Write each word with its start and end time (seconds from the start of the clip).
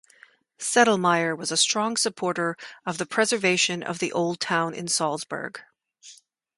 Sedlmayr 0.57 1.37
was 1.37 1.51
a 1.51 1.55
strong 1.57 1.95
supporter 1.95 2.57
of 2.87 2.97
the 2.97 3.05
preservation 3.05 3.83
of 3.83 3.99
the 3.99 4.11
old 4.11 4.39
town 4.39 4.73
in 4.73 4.87
Salzburg. 4.87 5.61